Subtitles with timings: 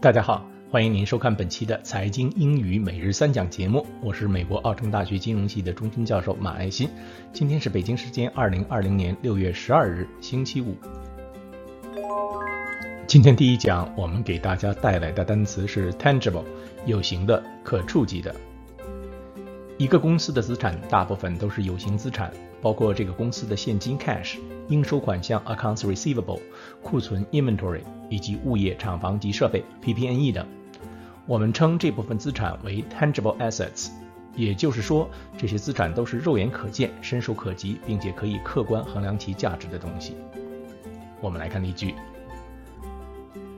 [0.00, 6.88] 大家好，欢迎您收看本期的财经英语每日三讲节目，我是美国奥城大学金融系的终身教授马爱新。
[7.34, 10.74] 今天是北京时间二零二零年六月十二日，星期五。
[13.06, 16.44] 今天第一讲，我们给大家带来的单词是 tangible，
[16.86, 18.34] 有形的、可触及的。
[19.76, 24.38] 一个公司的资产大部分都是有形资产，包括这个公司的现金 cash、
[24.68, 26.40] 应收款项 accounts receivable、
[26.82, 27.82] 库存 inventory。
[28.10, 30.44] 以及物业、厂房及设备 （PPNE） 等，
[31.26, 33.90] 我们称这部分资产为 tangible assets，
[34.34, 40.16] 也就是说，这些资产都是肉眼可见、伸手可及，并且可以客观衡量其价值的东西。
[41.20, 41.94] 我们来看例句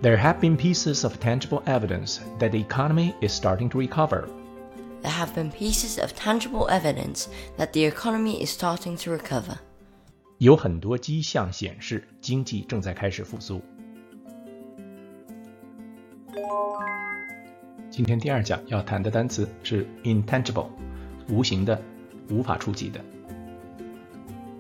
[0.03, 4.25] ：There have been pieces of tangible evidence that the economy is starting to recover.
[5.03, 7.27] There have been pieces of tangible evidence
[7.59, 9.57] that the economy is starting to recover.
[10.39, 13.61] 有很多迹象显示经济正在开始复苏。
[17.91, 20.69] 今天第二讲要谈的单词是 intangible，
[21.29, 21.81] 无形的、
[22.31, 23.01] 无法触及的。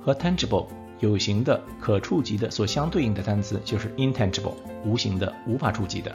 [0.00, 0.66] 和 tangible
[0.98, 6.12] 有形的、可触及的所相对应的单词就是 intangible，无形的、无法触及的。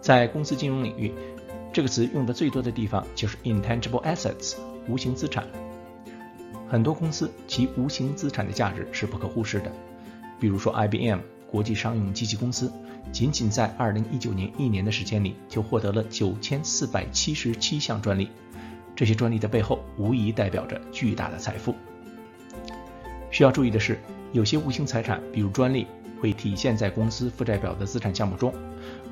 [0.00, 1.12] 在公司金融领域，
[1.72, 4.56] 这个词用的最多的地方就是 intangible assets，
[4.88, 5.46] 无形资产。
[6.68, 9.72] 很多公司其无形资产的价值是不可忽视的，
[10.38, 11.18] 比如说 IBM。
[11.50, 12.70] 国际商用机器公司
[13.10, 18.28] 仅仅在二零一九年一年的时间里，就获得了九千四百七十七项专利。
[18.94, 21.74] 这些专利的背后，无疑代表着巨大的财富。
[23.30, 23.98] 需要注意的是，
[24.32, 25.86] 有些无形财产，比如专利，
[26.20, 28.50] 会体现在公司负债表的资产项目中；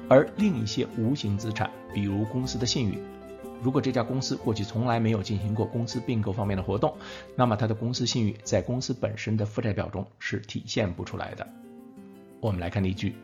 [0.09, 2.99] 而另一些无形资产，比如公司的信誉，
[3.63, 6.95] 如果这家公司过去从来没有进行过公司并购方面的活动，
[7.35, 11.47] 那么它的公司信誉在公司本身的负债表中是体现不出来的。
[12.41, 13.15] 我们来看例句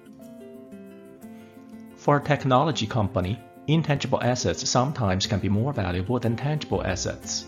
[1.98, 7.44] ：For a technology company, intangible assets sometimes can be more valuable than tangible assets.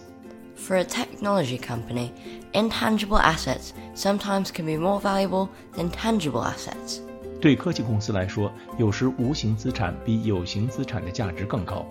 [0.56, 2.12] For a technology company,
[2.52, 7.00] intangible assets sometimes can be more valuable than tangible assets.
[7.40, 11.84] 对科技公司来说，有时无形资产比有形资产的价值更高。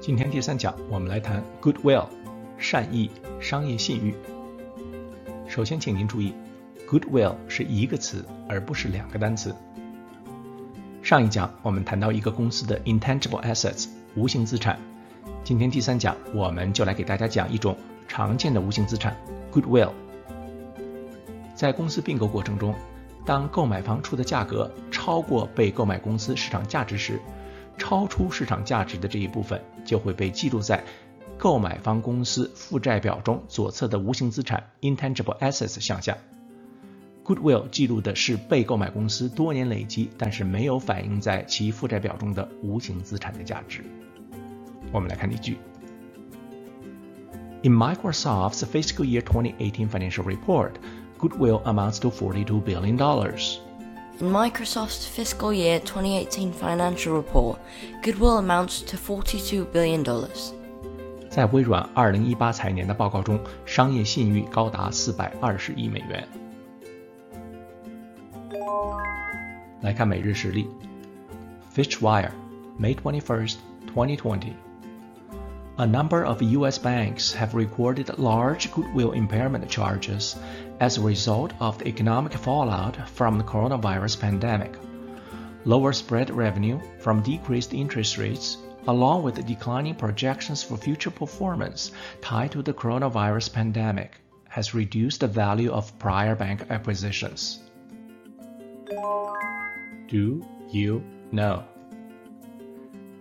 [0.00, 2.06] 今天第三讲，我们来谈 goodwill，
[2.56, 4.14] 善意、商业信誉。
[5.46, 6.32] 首先，请您注意。
[6.88, 9.54] Goodwill 是一个词，而不是两个单词。
[11.02, 14.78] 上一讲我们谈到一个公司的 intangible assets 无形资产，
[15.44, 17.76] 今天第三讲我们就来给大家讲一种
[18.08, 19.16] 常见的无形资产
[19.52, 19.92] Goodwill。
[21.54, 22.74] 在公司并购过程中，
[23.24, 27.20] 当购买方出的价格超过被购买公司市场价值时，
[27.78, 30.82] 超出市场价值的这一部分就会被记录在
[31.38, 36.16] 购买方公司负债表中左侧的无形资产 intangible assets 项下。
[37.24, 43.84] Goodwill 记录的是被购买公司多年累积，但是没有反映在其负债表中的无形资产的价值。
[44.91, 45.57] 我们来看例句：
[47.63, 50.71] In Microsoft's fiscal year 2018 financial report,
[51.19, 53.59] goodwill amounts to 42 billion dollars.
[54.19, 57.57] In Microsoft's fiscal year 2018 financial report,
[58.03, 60.51] goodwill amounts to 42 billion dollars.
[61.29, 66.27] 在微软2018财年的报告中，商业信誉高达420亿美元。
[69.81, 70.67] 来看每日实例。
[71.73, 72.31] Fitchwire,
[72.79, 73.55] May 21st,
[73.95, 74.53] 2020.
[75.77, 76.77] A number of U.S.
[76.77, 80.35] banks have recorded large goodwill impairment charges
[80.79, 84.75] as a result of the economic fallout from the coronavirus pandemic.
[85.65, 88.57] Lower spread revenue from decreased interest rates,
[88.87, 91.91] along with declining projections for future performance
[92.21, 94.19] tied to the coronavirus pandemic,
[94.49, 97.59] has reduced the value of prior bank acquisitions.
[100.07, 101.01] Do you
[101.31, 101.63] know？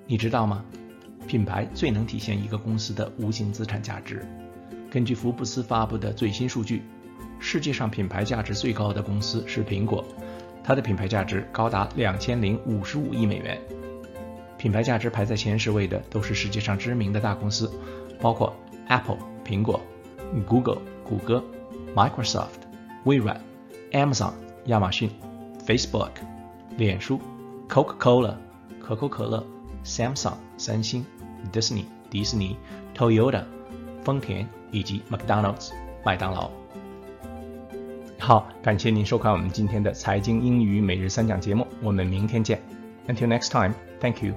[0.06, 0.64] 你知道吗？
[1.27, 4.25] 品牌最能体现一个公司的无形资产价值。
[4.89, 6.83] 根据福布斯发布的最新数据，
[7.39, 10.03] 世界上品牌价值最高的公司是苹果，
[10.63, 13.59] 它的品牌价值高达两千零五十五亿美元。
[14.57, 17.71] 品牌价值排在前十位的都是世界上知名的大公司，
[18.19, 18.55] 包括
[18.87, 19.81] Apple 苹果、
[20.47, 21.43] Google 谷歌、
[21.93, 22.61] Microsoft
[23.03, 23.39] 微软、
[23.91, 24.33] Amazon
[24.66, 25.09] 亚马逊、
[25.66, 26.11] Facebook。
[26.78, 27.21] 脸书、
[27.69, 28.35] Coca-Cola
[28.81, 29.41] 可口可乐、
[29.85, 31.05] Samsung 三星、
[31.51, 32.57] Disney 迪士尼、
[32.95, 33.43] Toyota
[34.03, 35.71] 丰田以及 McDonald's
[36.03, 36.49] 麦当劳。
[38.19, 42.61] 好，感谢您收看我们今天的财经英语每日三讲节目，我们明天见。
[43.07, 44.33] Until next time, thank you.